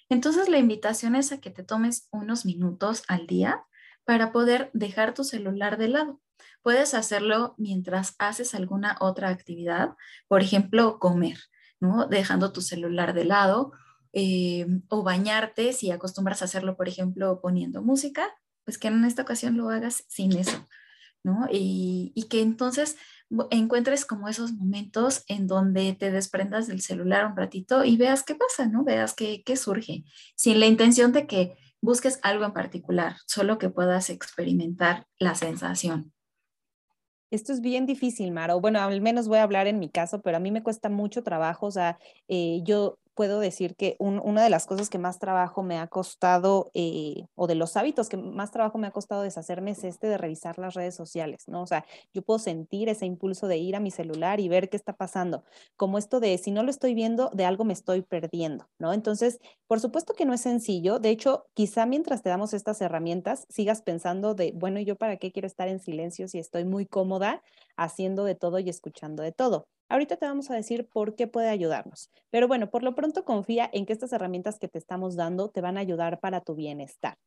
Entonces, 0.09 0.49
la 0.49 0.57
invitación 0.57 1.15
es 1.15 1.31
a 1.31 1.39
que 1.39 1.49
te 1.49 1.63
tomes 1.63 2.07
unos 2.11 2.45
minutos 2.45 3.03
al 3.07 3.27
día 3.27 3.63
para 4.05 4.31
poder 4.31 4.69
dejar 4.73 5.13
tu 5.13 5.23
celular 5.23 5.77
de 5.77 5.89
lado. 5.89 6.21
Puedes 6.61 6.93
hacerlo 6.93 7.55
mientras 7.57 8.15
haces 8.19 8.53
alguna 8.53 8.97
otra 8.99 9.29
actividad, 9.29 9.95
por 10.27 10.41
ejemplo, 10.41 10.99
comer, 10.99 11.39
¿no? 11.79 12.07
Dejando 12.07 12.51
tu 12.51 12.61
celular 12.61 13.13
de 13.13 13.25
lado 13.25 13.73
eh, 14.13 14.65
o 14.89 15.03
bañarte, 15.03 15.73
si 15.73 15.91
acostumbras 15.91 16.41
a 16.41 16.45
hacerlo, 16.45 16.75
por 16.77 16.87
ejemplo, 16.87 17.39
poniendo 17.41 17.81
música, 17.81 18.27
pues 18.63 18.77
que 18.77 18.87
en 18.87 19.03
esta 19.05 19.21
ocasión 19.21 19.57
lo 19.57 19.69
hagas 19.69 20.03
sin 20.07 20.33
eso, 20.37 20.65
¿no? 21.23 21.47
Y, 21.51 22.11
y 22.15 22.23
que 22.23 22.41
entonces 22.41 22.97
encuentres 23.51 24.05
como 24.05 24.27
esos 24.27 24.53
momentos 24.53 25.23
en 25.27 25.47
donde 25.47 25.93
te 25.93 26.11
desprendas 26.11 26.67
del 26.67 26.81
celular 26.81 27.25
un 27.25 27.35
ratito 27.35 27.83
y 27.83 27.97
veas 27.97 28.23
qué 28.23 28.35
pasa, 28.35 28.67
¿no? 28.67 28.83
Veas 28.83 29.13
qué, 29.13 29.43
qué 29.45 29.57
surge, 29.57 30.03
sin 30.35 30.59
la 30.59 30.65
intención 30.65 31.11
de 31.11 31.27
que 31.27 31.57
busques 31.81 32.19
algo 32.23 32.45
en 32.45 32.53
particular, 32.53 33.17
solo 33.27 33.57
que 33.57 33.69
puedas 33.69 34.09
experimentar 34.09 35.05
la 35.19 35.35
sensación. 35.35 36.13
Esto 37.29 37.51
es 37.51 37.59
bien 37.59 37.85
difícil, 37.85 38.31
Maro. 38.31 38.61
Bueno, 38.61 38.79
al 38.79 39.01
menos 39.01 39.27
voy 39.27 39.39
a 39.39 39.43
hablar 39.43 39.67
en 39.67 39.79
mi 39.79 39.89
caso, 39.89 40.21
pero 40.21 40.37
a 40.37 40.39
mí 40.39 40.49
me 40.49 40.63
cuesta 40.63 40.89
mucho 40.89 41.23
trabajo. 41.23 41.65
O 41.65 41.71
sea, 41.71 41.99
eh, 42.29 42.61
yo 42.63 42.99
puedo 43.17 43.39
decir 43.41 43.75
que 43.75 43.97
una 43.99 44.43
de 44.43 44.49
las 44.51 44.67
cosas 44.67 44.89
que 44.89 44.99
más 44.99 45.19
trabajo 45.19 45.63
me 45.63 45.79
ha 45.79 45.87
costado, 45.87 46.71
eh, 46.75 47.25
o 47.35 47.47
de 47.47 47.55
los 47.55 47.75
hábitos 47.75 48.09
que 48.09 48.17
más 48.17 48.51
trabajo 48.51 48.77
me 48.77 48.87
ha 48.87 48.91
costado 48.91 49.23
deshacerme 49.23 49.71
es 49.71 49.83
este 49.83 50.07
de 50.07 50.17
revisar 50.19 50.59
las 50.59 50.75
redes 50.75 50.95
sociales, 50.95 51.43
¿no? 51.47 51.63
O 51.63 51.67
sea, 51.67 51.85
yo 52.13 52.21
puedo 52.21 52.39
sentir 52.39 52.89
ese 52.89 53.05
impulso 53.07 53.47
de 53.49 53.57
ir 53.57 53.75
a 53.75 53.81
mi 53.81 53.91
celular 53.91 54.39
y 54.39 54.49
ver 54.49 54.69
qué 54.69 54.77
está 54.77 54.93
pasando, 54.93 55.43
como 55.75 55.97
esto 55.97 56.19
de 56.21 56.37
si 56.37 56.51
no 56.51 56.63
lo 56.63 56.69
estoy 56.69 56.93
viendo, 56.93 57.29
de 57.33 57.45
algo 57.45 57.65
me 57.65 57.73
estoy 57.73 58.03
perdiendo, 58.03 58.69
¿no? 58.79 58.93
Entonces, 58.93 59.39
por 59.67 59.79
supuesto 59.79 60.13
que 60.13 60.25
no 60.25 60.33
es 60.33 60.41
sencillo, 60.41 60.99
de 60.99 61.09
hecho, 61.09 61.45
quizá 61.55 61.85
mientras 61.87 62.21
te 62.23 62.29
damos 62.29 62.53
estas 62.53 62.79
herramientas, 62.81 63.45
sigas 63.49 63.81
pensando 63.81 64.35
de, 64.35 64.53
bueno, 64.55 64.79
¿yo 64.79 64.95
para 64.95 65.17
qué 65.17 65.31
quiero 65.31 65.47
estar 65.47 65.67
en 65.67 65.79
silencio 65.79 66.27
si 66.27 66.39
estoy 66.39 66.65
muy 66.65 66.85
cómoda 66.85 67.41
haciendo 67.77 68.23
de 68.25 68.35
todo 68.35 68.59
y 68.59 68.69
escuchando 68.69 69.23
de 69.23 69.31
todo? 69.31 69.67
Ahorita 69.89 70.17
te 70.17 70.25
vamos 70.25 70.49
a 70.51 70.55
decir 70.55 70.87
por 70.89 71.15
qué 71.15 71.27
puede 71.27 71.49
ayudarnos. 71.49 72.09
Pero 72.29 72.47
bueno, 72.47 72.69
por 72.69 72.83
lo 72.83 72.95
pronto 72.95 73.23
confía 73.25 73.69
en 73.71 73.85
que 73.85 73.93
estas 73.93 74.13
herramientas 74.13 74.59
que 74.59 74.67
te 74.67 74.77
estamos 74.77 75.15
dando 75.15 75.49
te 75.49 75.61
van 75.61 75.77
a 75.77 75.81
ayudar 75.81 76.19
para 76.19 76.41
tu 76.41 76.55
bienestar. 76.55 77.17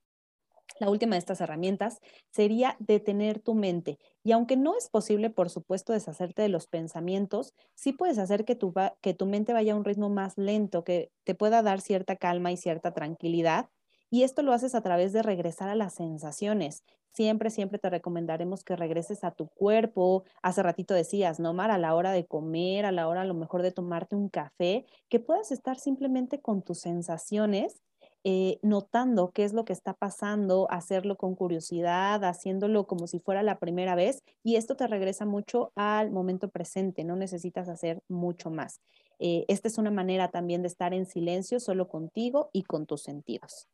La 0.78 0.88
última 0.90 1.14
de 1.14 1.18
estas 1.20 1.40
herramientas 1.40 1.98
sería 2.30 2.76
detener 2.78 3.40
tu 3.40 3.54
mente. 3.54 3.98
Y 4.24 4.32
aunque 4.32 4.56
no 4.56 4.76
es 4.76 4.88
posible, 4.88 5.30
por 5.30 5.50
supuesto, 5.50 5.92
deshacerte 5.92 6.42
de 6.42 6.48
los 6.48 6.66
pensamientos, 6.66 7.54
sí 7.74 7.92
puedes 7.92 8.18
hacer 8.18 8.44
que 8.44 8.56
tu, 8.56 8.72
que 9.02 9.14
tu 9.14 9.26
mente 9.26 9.52
vaya 9.52 9.72
a 9.74 9.76
un 9.76 9.84
ritmo 9.84 10.08
más 10.08 10.38
lento, 10.38 10.84
que 10.84 11.10
te 11.24 11.34
pueda 11.34 11.62
dar 11.62 11.80
cierta 11.80 12.16
calma 12.16 12.52
y 12.52 12.56
cierta 12.56 12.92
tranquilidad. 12.92 13.68
Y 14.10 14.24
esto 14.24 14.42
lo 14.42 14.52
haces 14.52 14.74
a 14.74 14.82
través 14.82 15.12
de 15.12 15.22
regresar 15.22 15.68
a 15.68 15.74
las 15.74 15.94
sensaciones 15.94 16.84
siempre, 17.12 17.50
siempre 17.50 17.78
te 17.78 17.90
recomendaremos 17.90 18.64
que 18.64 18.76
regreses 18.76 19.24
a 19.24 19.32
tu 19.32 19.48
cuerpo. 19.48 20.24
Hace 20.42 20.62
ratito 20.62 20.94
decías, 20.94 21.40
¿no, 21.40 21.52
Mar? 21.54 21.70
A 21.70 21.78
la 21.78 21.94
hora 21.94 22.12
de 22.12 22.26
comer, 22.26 22.84
a 22.86 22.92
la 22.92 23.08
hora 23.08 23.22
a 23.22 23.26
lo 23.26 23.34
mejor 23.34 23.62
de 23.62 23.72
tomarte 23.72 24.16
un 24.16 24.28
café, 24.28 24.86
que 25.08 25.20
puedas 25.20 25.52
estar 25.52 25.78
simplemente 25.78 26.40
con 26.40 26.62
tus 26.62 26.80
sensaciones, 26.80 27.82
eh, 28.22 28.58
notando 28.62 29.30
qué 29.30 29.44
es 29.44 29.54
lo 29.54 29.64
que 29.64 29.72
está 29.72 29.94
pasando, 29.94 30.66
hacerlo 30.70 31.16
con 31.16 31.34
curiosidad, 31.34 32.22
haciéndolo 32.24 32.86
como 32.86 33.06
si 33.06 33.18
fuera 33.18 33.42
la 33.42 33.58
primera 33.58 33.94
vez. 33.94 34.22
Y 34.42 34.56
esto 34.56 34.76
te 34.76 34.86
regresa 34.86 35.24
mucho 35.24 35.72
al 35.74 36.10
momento 36.10 36.48
presente, 36.50 37.04
no 37.04 37.16
necesitas 37.16 37.68
hacer 37.68 38.02
mucho 38.08 38.50
más. 38.50 38.80
Eh, 39.18 39.44
esta 39.48 39.68
es 39.68 39.78
una 39.78 39.90
manera 39.90 40.30
también 40.30 40.62
de 40.62 40.68
estar 40.68 40.94
en 40.94 41.06
silencio 41.06 41.60
solo 41.60 41.88
contigo 41.88 42.50
y 42.52 42.62
con 42.64 42.86
tus 42.86 43.02
sentidos. 43.02 43.68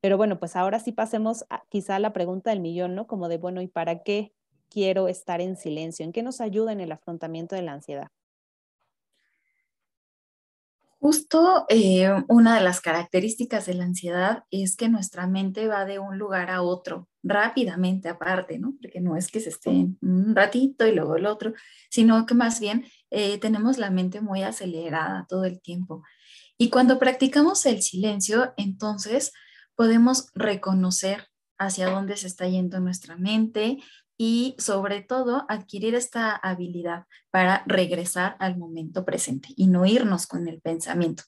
Pero 0.00 0.16
bueno, 0.16 0.38
pues 0.38 0.56
ahora 0.56 0.78
sí 0.78 0.92
pasemos 0.92 1.44
a, 1.50 1.64
quizá 1.68 1.96
a 1.96 1.98
la 1.98 2.12
pregunta 2.12 2.50
del 2.50 2.60
millón, 2.60 2.94
¿no? 2.94 3.06
Como 3.06 3.28
de, 3.28 3.38
bueno, 3.38 3.60
¿y 3.60 3.66
para 3.66 4.02
qué 4.02 4.32
quiero 4.68 5.08
estar 5.08 5.40
en 5.40 5.56
silencio? 5.56 6.04
¿En 6.04 6.12
qué 6.12 6.22
nos 6.22 6.40
ayuda 6.40 6.72
en 6.72 6.80
el 6.80 6.92
afrontamiento 6.92 7.56
de 7.56 7.62
la 7.62 7.72
ansiedad? 7.72 8.08
Justo 11.00 11.64
eh, 11.68 12.10
una 12.28 12.56
de 12.56 12.60
las 12.60 12.80
características 12.80 13.66
de 13.66 13.74
la 13.74 13.84
ansiedad 13.84 14.44
es 14.50 14.74
que 14.74 14.88
nuestra 14.88 15.28
mente 15.28 15.68
va 15.68 15.84
de 15.84 16.00
un 16.00 16.18
lugar 16.18 16.50
a 16.50 16.62
otro 16.62 17.08
rápidamente 17.22 18.08
aparte, 18.08 18.58
¿no? 18.58 18.74
Porque 18.80 19.00
no 19.00 19.16
es 19.16 19.30
que 19.30 19.38
se 19.38 19.50
esté 19.50 19.70
un 19.70 20.34
ratito 20.34 20.86
y 20.86 20.92
luego 20.92 21.16
el 21.16 21.26
otro, 21.26 21.52
sino 21.88 22.26
que 22.26 22.34
más 22.34 22.58
bien 22.58 22.84
eh, 23.10 23.38
tenemos 23.38 23.78
la 23.78 23.90
mente 23.90 24.20
muy 24.20 24.42
acelerada 24.42 25.24
todo 25.28 25.44
el 25.44 25.60
tiempo. 25.60 26.02
Y 26.56 26.68
cuando 26.68 26.98
practicamos 26.98 27.64
el 27.66 27.80
silencio, 27.82 28.52
entonces 28.56 29.32
podemos 29.78 30.32
reconocer 30.34 31.28
hacia 31.56 31.88
dónde 31.88 32.16
se 32.16 32.26
está 32.26 32.48
yendo 32.48 32.80
nuestra 32.80 33.16
mente 33.16 33.78
y 34.16 34.56
sobre 34.58 35.02
todo 35.02 35.46
adquirir 35.48 35.94
esta 35.94 36.34
habilidad 36.34 37.04
para 37.30 37.62
regresar 37.64 38.36
al 38.40 38.58
momento 38.58 39.04
presente 39.04 39.50
y 39.56 39.68
no 39.68 39.86
irnos 39.86 40.26
con 40.26 40.48
el 40.48 40.60
pensamiento. 40.60 41.22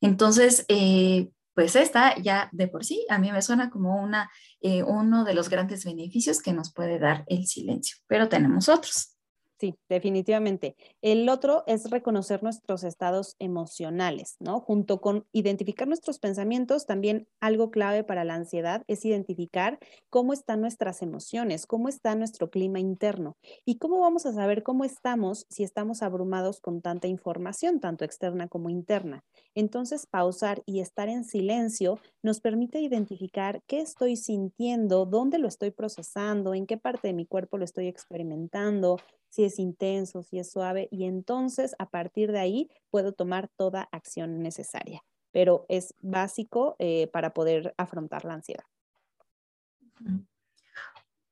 Entonces, 0.00 0.64
eh, 0.68 1.28
pues 1.54 1.76
esta 1.76 2.16
ya 2.16 2.48
de 2.52 2.66
por 2.66 2.82
sí 2.82 3.04
a 3.10 3.18
mí 3.18 3.30
me 3.30 3.42
suena 3.42 3.68
como 3.68 4.02
una, 4.02 4.30
eh, 4.62 4.82
uno 4.82 5.24
de 5.24 5.34
los 5.34 5.50
grandes 5.50 5.84
beneficios 5.84 6.40
que 6.40 6.54
nos 6.54 6.72
puede 6.72 6.98
dar 6.98 7.24
el 7.26 7.46
silencio, 7.46 7.98
pero 8.06 8.30
tenemos 8.30 8.70
otros. 8.70 9.18
Sí, 9.62 9.76
definitivamente. 9.88 10.74
El 11.02 11.28
otro 11.28 11.62
es 11.68 11.88
reconocer 11.88 12.42
nuestros 12.42 12.82
estados 12.82 13.36
emocionales, 13.38 14.34
¿no? 14.40 14.58
Junto 14.58 15.00
con 15.00 15.24
identificar 15.30 15.86
nuestros 15.86 16.18
pensamientos, 16.18 16.84
también 16.84 17.28
algo 17.40 17.70
clave 17.70 18.02
para 18.02 18.24
la 18.24 18.34
ansiedad 18.34 18.82
es 18.88 19.04
identificar 19.04 19.78
cómo 20.10 20.32
están 20.32 20.60
nuestras 20.60 21.00
emociones, 21.00 21.66
cómo 21.68 21.88
está 21.88 22.16
nuestro 22.16 22.50
clima 22.50 22.80
interno 22.80 23.36
y 23.64 23.78
cómo 23.78 24.00
vamos 24.00 24.26
a 24.26 24.32
saber 24.32 24.64
cómo 24.64 24.84
estamos 24.84 25.46
si 25.48 25.62
estamos 25.62 26.02
abrumados 26.02 26.58
con 26.60 26.82
tanta 26.82 27.06
información, 27.06 27.78
tanto 27.78 28.04
externa 28.04 28.48
como 28.48 28.68
interna. 28.68 29.20
Entonces, 29.54 30.06
pausar 30.10 30.62
y 30.66 30.80
estar 30.80 31.08
en 31.08 31.22
silencio 31.22 32.00
nos 32.20 32.40
permite 32.40 32.80
identificar 32.80 33.60
qué 33.68 33.80
estoy 33.80 34.16
sintiendo, 34.16 35.06
dónde 35.06 35.38
lo 35.38 35.46
estoy 35.46 35.70
procesando, 35.70 36.52
en 36.52 36.66
qué 36.66 36.78
parte 36.78 37.06
de 37.06 37.14
mi 37.14 37.26
cuerpo 37.26 37.58
lo 37.58 37.64
estoy 37.64 37.86
experimentando, 37.86 38.96
si 39.32 39.44
es 39.44 39.58
intenso, 39.58 40.22
si 40.22 40.38
es 40.38 40.52
suave, 40.52 40.88
y 40.90 41.04
entonces 41.04 41.74
a 41.78 41.88
partir 41.88 42.32
de 42.32 42.38
ahí 42.38 42.70
puedo 42.90 43.12
tomar 43.12 43.48
toda 43.56 43.88
acción 43.90 44.42
necesaria. 44.42 45.02
Pero 45.30 45.64
es 45.70 45.94
básico 46.00 46.76
eh, 46.78 47.06
para 47.14 47.32
poder 47.32 47.74
afrontar 47.78 48.26
la 48.26 48.34
ansiedad. 48.34 48.64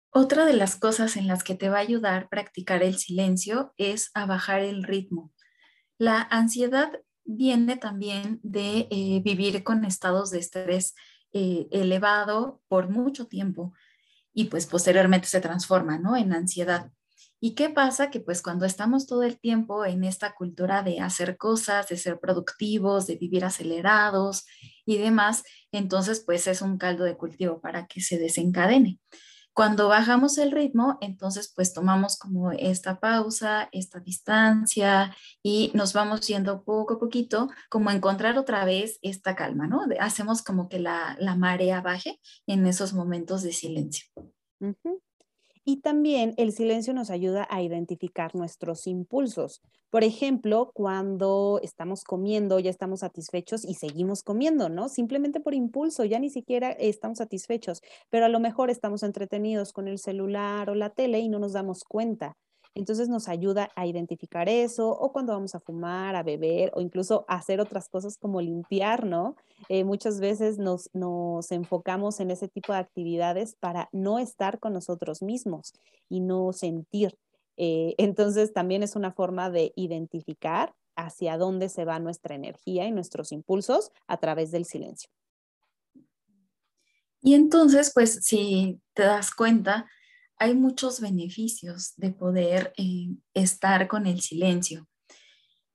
Otra 0.08 0.46
de 0.46 0.54
las 0.54 0.76
cosas 0.76 1.16
en 1.16 1.26
las 1.26 1.44
que 1.44 1.54
te 1.54 1.68
va 1.68 1.76
a 1.76 1.80
ayudar 1.80 2.30
practicar 2.30 2.82
el 2.82 2.96
silencio 2.96 3.74
es 3.76 4.10
a 4.14 4.24
bajar 4.24 4.62
el 4.62 4.82
ritmo. 4.82 5.30
La 5.98 6.22
ansiedad 6.22 7.02
viene 7.24 7.76
también 7.76 8.40
de 8.42 8.88
eh, 8.90 9.20
vivir 9.22 9.62
con 9.62 9.84
estados 9.84 10.30
de 10.30 10.38
estrés 10.38 10.94
eh, 11.34 11.68
elevado 11.70 12.62
por 12.66 12.88
mucho 12.88 13.26
tiempo 13.26 13.74
y 14.32 14.46
pues 14.46 14.64
posteriormente 14.64 15.28
se 15.28 15.42
transforma 15.42 15.98
¿no? 15.98 16.16
en 16.16 16.32
ansiedad. 16.32 16.90
¿Y 17.42 17.54
qué 17.54 17.70
pasa? 17.70 18.10
Que 18.10 18.20
pues 18.20 18.42
cuando 18.42 18.66
estamos 18.66 19.06
todo 19.06 19.22
el 19.22 19.40
tiempo 19.40 19.86
en 19.86 20.04
esta 20.04 20.34
cultura 20.34 20.82
de 20.82 21.00
hacer 21.00 21.38
cosas, 21.38 21.88
de 21.88 21.96
ser 21.96 22.20
productivos, 22.20 23.06
de 23.06 23.16
vivir 23.16 23.46
acelerados 23.46 24.44
y 24.84 24.98
demás, 24.98 25.42
entonces 25.72 26.22
pues 26.24 26.46
es 26.46 26.60
un 26.60 26.76
caldo 26.76 27.04
de 27.04 27.16
cultivo 27.16 27.60
para 27.60 27.86
que 27.86 28.02
se 28.02 28.18
desencadene. 28.18 28.98
Cuando 29.52 29.88
bajamos 29.88 30.38
el 30.38 30.52
ritmo, 30.52 30.96
entonces 31.00 31.52
pues 31.54 31.72
tomamos 31.72 32.18
como 32.18 32.52
esta 32.52 33.00
pausa, 33.00 33.68
esta 33.72 34.00
distancia 34.00 35.14
y 35.42 35.72
nos 35.74 35.92
vamos 35.92 36.26
yendo 36.26 36.62
poco 36.62 36.94
a 36.94 36.98
poquito 37.00 37.48
como 37.68 37.90
encontrar 37.90 38.38
otra 38.38 38.64
vez 38.64 38.98
esta 39.02 39.34
calma, 39.34 39.66
¿no? 39.66 39.82
Hacemos 39.98 40.42
como 40.42 40.68
que 40.68 40.78
la, 40.78 41.16
marea 41.36 41.80
baje 41.80 42.20
en 42.46 42.66
esos 42.66 42.92
momentos 42.92 43.42
de 43.42 43.52
silencio. 43.52 44.06
Y 45.70 45.76
también 45.76 46.34
el 46.36 46.50
silencio 46.50 46.92
nos 46.94 47.10
ayuda 47.10 47.46
a 47.48 47.62
identificar 47.62 48.34
nuestros 48.34 48.88
impulsos. 48.88 49.62
Por 49.88 50.02
ejemplo, 50.02 50.72
cuando 50.74 51.60
estamos 51.62 52.02
comiendo, 52.02 52.58
ya 52.58 52.70
estamos 52.70 53.00
satisfechos 53.00 53.64
y 53.64 53.74
seguimos 53.74 54.24
comiendo, 54.24 54.68
¿no? 54.68 54.88
Simplemente 54.88 55.38
por 55.38 55.54
impulso, 55.54 56.04
ya 56.04 56.18
ni 56.18 56.28
siquiera 56.28 56.72
estamos 56.72 57.18
satisfechos, 57.18 57.82
pero 58.08 58.24
a 58.26 58.28
lo 58.28 58.40
mejor 58.40 58.68
estamos 58.68 59.04
entretenidos 59.04 59.72
con 59.72 59.86
el 59.86 60.00
celular 60.00 60.70
o 60.70 60.74
la 60.74 60.90
tele 60.90 61.20
y 61.20 61.28
no 61.28 61.38
nos 61.38 61.52
damos 61.52 61.84
cuenta. 61.84 62.36
Entonces 62.74 63.08
nos 63.08 63.28
ayuda 63.28 63.70
a 63.74 63.86
identificar 63.86 64.48
eso 64.48 64.90
o 64.90 65.12
cuando 65.12 65.32
vamos 65.32 65.54
a 65.54 65.60
fumar, 65.60 66.14
a 66.14 66.22
beber 66.22 66.70
o 66.74 66.80
incluso 66.80 67.24
hacer 67.28 67.60
otras 67.60 67.88
cosas 67.88 68.16
como 68.16 68.40
limpiar, 68.40 69.04
¿no? 69.04 69.36
Eh, 69.68 69.84
muchas 69.84 70.20
veces 70.20 70.58
nos, 70.58 70.88
nos 70.92 71.50
enfocamos 71.50 72.20
en 72.20 72.30
ese 72.30 72.48
tipo 72.48 72.72
de 72.72 72.78
actividades 72.78 73.56
para 73.56 73.88
no 73.92 74.18
estar 74.18 74.60
con 74.60 74.72
nosotros 74.72 75.20
mismos 75.20 75.72
y 76.08 76.20
no 76.20 76.52
sentir. 76.52 77.18
Eh, 77.56 77.94
entonces 77.98 78.52
también 78.52 78.82
es 78.82 78.94
una 78.94 79.12
forma 79.12 79.50
de 79.50 79.72
identificar 79.74 80.74
hacia 80.96 81.38
dónde 81.38 81.68
se 81.68 81.84
va 81.84 81.98
nuestra 81.98 82.34
energía 82.34 82.86
y 82.86 82.92
nuestros 82.92 83.32
impulsos 83.32 83.90
a 84.06 84.18
través 84.18 84.50
del 84.50 84.64
silencio. 84.64 85.10
Y 87.22 87.34
entonces, 87.34 87.92
pues 87.92 88.20
si 88.22 88.80
te 88.94 89.02
das 89.02 89.32
cuenta, 89.34 89.86
hay 90.40 90.54
muchos 90.54 91.00
beneficios 91.00 91.92
de 91.96 92.10
poder 92.10 92.72
eh, 92.76 93.10
estar 93.34 93.86
con 93.86 94.06
el 94.06 94.22
silencio. 94.22 94.88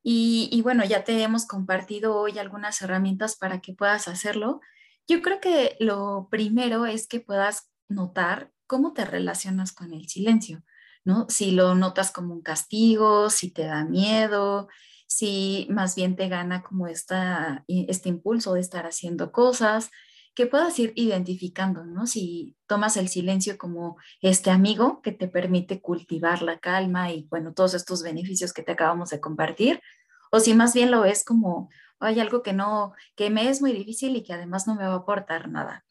Y, 0.03 0.50
y, 0.51 0.62
bueno, 0.62 0.84
ya 0.84 1.03
te 1.03 1.22
hemos 1.22 1.48
compartido 1.48 2.15
hoy 2.15 2.38
algunas 2.38 2.81
herramientas 2.81 3.38
para 3.38 3.62
que 3.62 3.74
puedas 3.74 4.07
hacerlo. 4.07 4.60
Yo 5.07 5.22
creo 5.22 5.39
que 5.39 5.77
lo 5.79 6.27
primero 6.29 6.86
es 6.86 7.07
que 7.07 7.19
puedas 7.19 7.69
notar 7.88 8.51
cómo 8.67 8.93
te 8.93 9.05
relacionas 9.05 9.72
con 9.72 9.93
el 9.93 10.10
silencio, 10.10 10.63
¿no? 11.03 11.27
Si 11.29 11.51
lo 11.51 11.75
notas 11.75 12.12
como 12.12 12.34
un 12.34 12.41
castigo, 12.41 13.29
si 13.29 13.51
te 13.51 13.65
da 13.65 13.86
miedo, 13.86 14.67
si 15.07 15.67
más 15.69 15.95
bien 15.95 16.15
te 16.15 16.27
gana 16.27 16.63
como 16.63 16.88
esta, 16.88 17.63
este 17.67 18.10
impulso 18.10 18.53
de 18.53 18.62
estar 18.62 18.86
haciendo 18.88 19.31
cosas, 19.31 19.91
que 20.36 20.46
puedas 20.46 20.77
ir 20.80 20.92
identificando, 20.96 21.86
¿no? 21.86 22.06
Si 22.06 22.56
tomas 22.68 22.98
el 22.98 23.08
silencio 23.08 23.58
como 23.58 23.98
este 24.22 24.51
amigo 24.51 25.01
que 25.01 25.13
te 25.13 25.27
permite 25.27 25.82
cultivar 25.82 26.42
la 26.42 26.60
calma 26.60 27.12
y, 27.12 27.25
bueno, 27.30 27.54
todos 27.54 27.74
estos 27.74 28.04
beneficios 28.04 28.54
que 28.54 28.62
te 28.62 28.74
acabamos 28.74 29.10
de 29.10 29.22
compartir, 29.22 29.82
o 30.32 30.39
si 30.39 30.54
más 30.54 30.74
bien 30.74 30.92
lo 30.92 31.01
ves 31.01 31.24
como, 31.24 31.70
hay 32.00 32.20
algo 32.20 32.44
que 32.44 32.51
no, 32.51 32.94
que 33.15 33.30
me 33.30 33.48
es 33.50 33.62
muy 33.62 33.72
difícil 33.72 34.15
y 34.15 34.24
que 34.24 34.34
además 34.34 34.68
no 34.68 34.75
me 34.75 34.86
va 34.86 34.94
a 34.94 34.98
aportar 34.98 35.50
nada. 35.50 35.86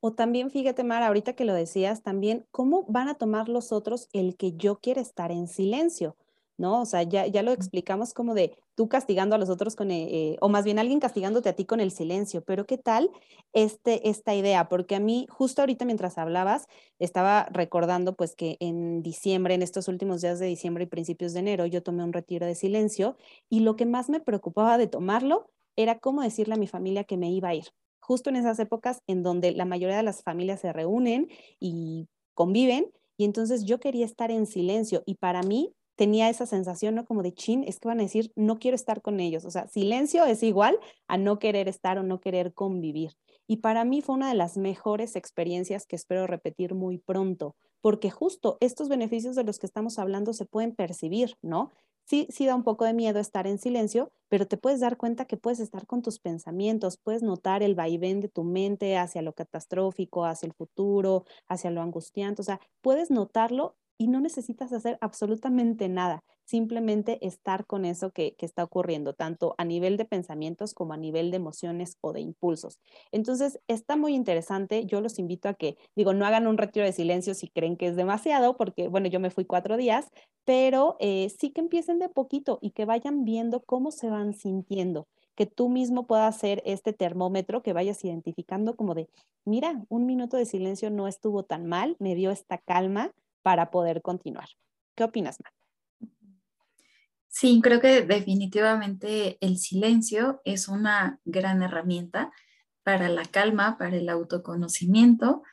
O 0.00 0.12
también, 0.12 0.50
fíjate, 0.50 0.82
Mara, 0.82 1.06
ahorita 1.06 1.34
que 1.34 1.44
lo 1.44 1.54
decías, 1.54 2.02
también, 2.02 2.44
¿cómo 2.50 2.84
van 2.88 3.06
a 3.06 3.14
tomar 3.14 3.48
los 3.48 3.70
otros 3.70 4.08
el 4.12 4.36
que 4.36 4.54
yo 4.56 4.80
quiero 4.80 5.00
estar 5.00 5.30
en 5.30 5.46
silencio? 5.46 6.16
¿No? 6.58 6.82
O 6.82 6.86
sea, 6.86 7.02
ya, 7.02 7.26
ya 7.26 7.42
lo 7.42 7.52
explicamos 7.52 8.14
como 8.14 8.34
de 8.34 8.56
tú 8.74 8.88
castigando 8.88 9.34
a 9.34 9.38
los 9.38 9.48
otros 9.50 9.76
con, 9.76 9.90
eh, 9.90 10.32
eh, 10.32 10.36
o 10.40 10.48
más 10.48 10.64
bien 10.64 10.78
alguien 10.78 11.00
castigándote 11.00 11.48
a 11.48 11.54
ti 11.54 11.64
con 11.64 11.80
el 11.80 11.90
silencio, 11.90 12.42
pero 12.44 12.66
¿qué 12.66 12.78
tal 12.78 13.10
este, 13.52 14.08
esta 14.08 14.34
idea? 14.34 14.68
Porque 14.68 14.94
a 14.96 15.00
mí, 15.00 15.26
justo 15.30 15.62
ahorita 15.62 15.84
mientras 15.84 16.18
hablabas, 16.18 16.66
estaba 16.98 17.46
recordando 17.52 18.14
pues 18.14 18.34
que 18.36 18.56
en 18.60 19.02
diciembre, 19.02 19.54
en 19.54 19.62
estos 19.62 19.88
últimos 19.88 20.20
días 20.22 20.38
de 20.38 20.46
diciembre 20.46 20.84
y 20.84 20.86
principios 20.86 21.32
de 21.32 21.40
enero, 21.40 21.66
yo 21.66 21.82
tomé 21.82 22.04
un 22.04 22.12
retiro 22.12 22.46
de 22.46 22.54
silencio 22.54 23.16
y 23.48 23.60
lo 23.60 23.76
que 23.76 23.86
más 23.86 24.08
me 24.10 24.20
preocupaba 24.20 24.78
de 24.78 24.86
tomarlo 24.86 25.50
era 25.76 25.98
cómo 25.98 26.22
decirle 26.22 26.54
a 26.54 26.58
mi 26.58 26.66
familia 26.66 27.04
que 27.04 27.16
me 27.16 27.30
iba 27.30 27.50
a 27.50 27.54
ir. 27.54 27.66
Justo 28.00 28.30
en 28.30 28.36
esas 28.36 28.58
épocas 28.58 29.02
en 29.06 29.22
donde 29.22 29.52
la 29.52 29.64
mayoría 29.64 29.96
de 29.96 30.02
las 30.02 30.22
familias 30.22 30.60
se 30.60 30.72
reúnen 30.72 31.28
y 31.60 32.08
conviven, 32.34 32.92
y 33.18 33.24
entonces 33.24 33.64
yo 33.64 33.80
quería 33.80 34.04
estar 34.04 34.30
en 34.30 34.46
silencio 34.46 35.02
y 35.06 35.14
para 35.16 35.42
mí 35.42 35.72
tenía 35.96 36.28
esa 36.28 36.46
sensación, 36.46 36.94
¿no? 36.94 37.04
Como 37.04 37.22
de 37.22 37.32
chin, 37.32 37.64
es 37.64 37.80
que 37.80 37.88
van 37.88 38.00
a 38.00 38.04
decir, 38.04 38.32
no 38.36 38.58
quiero 38.58 38.74
estar 38.74 39.02
con 39.02 39.18
ellos. 39.20 39.44
O 39.44 39.50
sea, 39.50 39.66
silencio 39.68 40.24
es 40.24 40.42
igual 40.42 40.78
a 41.08 41.18
no 41.18 41.38
querer 41.38 41.68
estar 41.68 41.98
o 41.98 42.02
no 42.02 42.20
querer 42.20 42.54
convivir. 42.54 43.16
Y 43.48 43.58
para 43.58 43.84
mí 43.84 44.02
fue 44.02 44.14
una 44.14 44.28
de 44.28 44.34
las 44.34 44.56
mejores 44.56 45.16
experiencias 45.16 45.86
que 45.86 45.96
espero 45.96 46.26
repetir 46.26 46.74
muy 46.74 46.98
pronto, 46.98 47.56
porque 47.80 48.10
justo 48.10 48.58
estos 48.60 48.88
beneficios 48.88 49.36
de 49.36 49.44
los 49.44 49.58
que 49.58 49.66
estamos 49.66 49.98
hablando 49.98 50.32
se 50.32 50.46
pueden 50.46 50.74
percibir, 50.74 51.36
¿no? 51.42 51.70
Sí, 52.04 52.28
sí 52.30 52.46
da 52.46 52.54
un 52.54 52.62
poco 52.62 52.84
de 52.84 52.92
miedo 52.92 53.18
estar 53.18 53.48
en 53.48 53.58
silencio, 53.58 54.12
pero 54.28 54.46
te 54.46 54.56
puedes 54.56 54.78
dar 54.80 54.96
cuenta 54.96 55.24
que 55.24 55.36
puedes 55.36 55.58
estar 55.58 55.86
con 55.86 56.02
tus 56.02 56.20
pensamientos, 56.20 56.98
puedes 56.98 57.22
notar 57.22 57.64
el 57.64 57.74
vaivén 57.74 58.20
de 58.20 58.28
tu 58.28 58.44
mente 58.44 58.96
hacia 58.96 59.22
lo 59.22 59.32
catastrófico, 59.32 60.24
hacia 60.24 60.46
el 60.46 60.52
futuro, 60.52 61.24
hacia 61.48 61.70
lo 61.72 61.82
angustiante, 61.82 62.42
o 62.42 62.44
sea, 62.44 62.60
puedes 62.80 63.10
notarlo 63.10 63.74
y 63.98 64.08
no 64.08 64.20
necesitas 64.20 64.72
hacer 64.72 64.98
absolutamente 65.00 65.88
nada, 65.88 66.22
simplemente 66.44 67.18
estar 67.26 67.66
con 67.66 67.84
eso 67.84 68.10
que, 68.10 68.34
está 68.38 68.62
ocurriendo, 68.62 69.14
tanto 69.14 69.54
a 69.58 69.64
nivel 69.64 69.96
de 69.96 70.04
pensamientos 70.04 70.72
como 70.74 70.92
a 70.92 70.96
nivel 70.96 71.30
de 71.30 71.38
emociones 71.38 71.96
o 72.00 72.12
de 72.12 72.20
impulsos. 72.20 72.78
Entonces, 73.10 73.58
está 73.66 73.96
muy 73.96 74.14
interesante, 74.14 74.86
yo 74.86 75.00
los 75.00 75.18
invito 75.18 75.48
a 75.48 75.54
que, 75.54 75.76
digo, 75.96 76.14
no 76.14 76.24
hagan 76.26 76.46
un 76.46 76.58
retiro 76.58 76.86
de 76.86 76.92
silencio 76.92 77.34
si 77.34 77.48
creen 77.48 77.76
que 77.76 77.88
es 77.88 77.96
demasiado, 77.96 78.56
porque, 78.56 78.88
bueno, 78.88 79.08
yo 79.08 79.18
me 79.18 79.30
fui 79.30 79.44
cuatro 79.44 79.76
días, 79.76 80.06
pero 80.44 80.96
eh, 81.00 81.28
sí 81.36 81.50
que 81.50 81.60
empiecen 81.60 81.98
de 81.98 82.08
poquito 82.08 82.58
y 82.60 82.70
que 82.70 82.84
vayan 82.84 83.24
viendo 83.24 83.62
cómo 83.64 83.90
se 83.90 84.08
van 84.08 84.32
sintiendo 84.32 85.08
que 85.36 85.46
tú 85.46 85.68
mismo 85.68 86.06
puedas 86.06 86.34
hacer 86.34 86.62
este 86.64 86.92
termómetro, 86.92 87.62
que 87.62 87.74
vayas 87.74 88.02
identificando 88.04 88.74
como 88.74 88.94
de, 88.94 89.08
mira, 89.44 89.84
un 89.88 90.06
minuto 90.06 90.36
de 90.36 90.46
silencio 90.46 90.90
no 90.90 91.06
estuvo 91.06 91.44
tan 91.44 91.66
mal, 91.66 91.94
me 91.98 92.14
dio 92.14 92.30
esta 92.30 92.58
calma, 92.58 93.12
para 93.46 93.70
poder 93.70 94.02
continuar. 94.02 94.48
¿Qué 94.96 95.04
opinas, 95.04 95.38
Mar? 95.40 95.52
Sí, 97.28 97.60
creo 97.62 97.80
que 97.80 98.02
definitivamente 98.02 99.38
el 99.40 99.58
silencio 99.58 100.40
es 100.44 100.66
una 100.66 101.20
gran 101.24 101.62
herramienta 101.62 102.32
para 102.82 103.08
la 103.08 103.24
calma, 103.24 103.78
para 103.78 103.94
el 103.94 104.08
autoconocimiento 104.08 105.44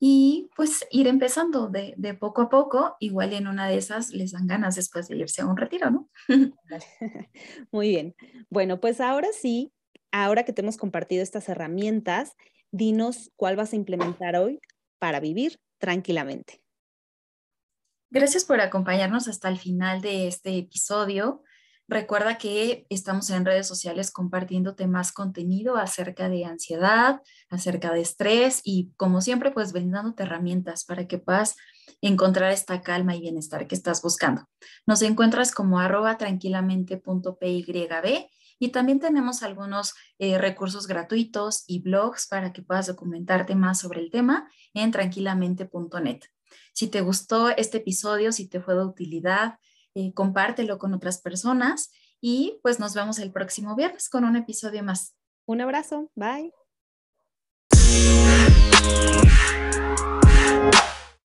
y 0.00 0.50
pues 0.56 0.84
ir 0.90 1.06
empezando 1.06 1.68
de, 1.68 1.94
de, 1.96 2.14
poco 2.14 2.42
a 2.42 2.48
poco, 2.48 2.96
igual 2.98 3.32
en 3.32 3.46
una 3.46 3.68
de 3.68 3.76
esas 3.76 4.10
les 4.10 4.32
dan 4.32 4.48
ganas 4.48 4.74
después 4.74 5.06
de 5.06 5.18
irse 5.18 5.42
a 5.42 5.46
un 5.46 5.56
retiro, 5.56 5.92
¿no? 5.92 6.10
Muy 7.70 7.90
bien. 7.90 8.16
Bueno, 8.50 8.80
pues 8.80 9.00
ahora 9.00 9.28
sí, 9.32 9.72
ahora 10.10 10.42
que 10.42 10.52
te 10.52 10.62
hemos 10.62 10.76
compartido 10.76 11.22
estas 11.22 11.48
herramientas, 11.48 12.34
dinos 12.72 13.30
cuál 13.36 13.54
vas 13.54 13.72
a 13.74 13.76
implementar 13.76 14.34
hoy 14.34 14.58
para 14.98 15.20
vivir 15.20 15.60
tranquilamente. 15.78 16.60
Gracias 18.10 18.46
por 18.46 18.58
acompañarnos 18.62 19.28
hasta 19.28 19.50
el 19.50 19.58
final 19.58 20.00
de 20.00 20.28
este 20.28 20.56
episodio. 20.56 21.42
Recuerda 21.88 22.38
que 22.38 22.86
estamos 22.88 23.28
en 23.28 23.44
redes 23.44 23.66
sociales 23.66 24.10
compartiéndote 24.10 24.86
más 24.86 25.12
contenido 25.12 25.76
acerca 25.76 26.30
de 26.30 26.46
ansiedad, 26.46 27.20
acerca 27.50 27.92
de 27.92 28.00
estrés 28.00 28.62
y 28.64 28.92
como 28.96 29.20
siempre 29.20 29.50
pues 29.50 29.72
brindándote 29.72 30.22
herramientas 30.22 30.86
para 30.86 31.06
que 31.06 31.18
puedas 31.18 31.56
encontrar 32.00 32.50
esta 32.50 32.80
calma 32.80 33.14
y 33.14 33.20
bienestar 33.20 33.66
que 33.66 33.74
estás 33.74 34.00
buscando. 34.00 34.48
Nos 34.86 35.02
encuentras 35.02 35.52
como 35.52 35.78
arroba 35.78 36.16
tranquilamente.pyb 36.16 38.26
y 38.58 38.68
también 38.68 39.00
tenemos 39.00 39.42
algunos 39.42 39.92
eh, 40.18 40.38
recursos 40.38 40.86
gratuitos 40.86 41.64
y 41.66 41.82
blogs 41.82 42.26
para 42.26 42.54
que 42.54 42.62
puedas 42.62 42.86
documentarte 42.86 43.54
más 43.54 43.80
sobre 43.80 44.00
el 44.00 44.10
tema 44.10 44.50
en 44.72 44.92
tranquilamente.net. 44.92 46.20
Si 46.78 46.86
te 46.86 47.00
gustó 47.00 47.48
este 47.48 47.78
episodio, 47.78 48.30
si 48.30 48.46
te 48.46 48.60
fue 48.60 48.76
de 48.76 48.84
utilidad, 48.84 49.58
eh, 49.96 50.12
compártelo 50.14 50.78
con 50.78 50.94
otras 50.94 51.20
personas 51.20 51.90
y 52.20 52.60
pues 52.62 52.78
nos 52.78 52.94
vemos 52.94 53.18
el 53.18 53.32
próximo 53.32 53.74
viernes 53.74 54.08
con 54.08 54.24
un 54.24 54.36
episodio 54.36 54.84
más. 54.84 55.16
Un 55.44 55.60
abrazo, 55.60 56.08
bye. 56.14 56.52